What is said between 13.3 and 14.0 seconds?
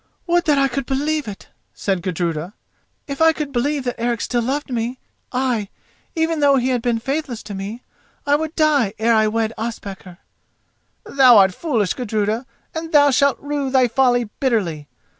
rue thy